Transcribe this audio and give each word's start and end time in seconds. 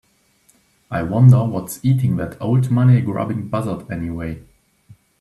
I 0.89 1.03
wonder 1.03 1.45
what's 1.45 1.79
eating 1.85 2.15
that 2.15 2.35
old 2.41 2.71
money 2.71 3.01
grubbing 3.01 3.49
buzzard 3.49 3.85
anyway? 3.91 4.41